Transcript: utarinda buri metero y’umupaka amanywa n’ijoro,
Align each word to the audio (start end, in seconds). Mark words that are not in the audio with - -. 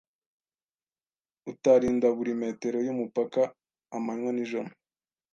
utarinda 1.51 2.07
buri 2.17 2.31
metero 2.41 2.77
y’umupaka 2.87 3.41
amanywa 3.97 4.31
n’ijoro, 4.33 4.69